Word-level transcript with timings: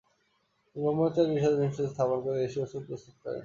তিনি 0.67 0.81
Brahmachari 0.85 1.29
research 1.29 1.57
institute 1.57 1.91
স্থাপন 1.93 2.17
করে 2.23 2.37
দেশী 2.43 2.57
ওষুধ 2.63 2.81
প্রস্তুত 2.87 3.15
করেন। 3.23 3.39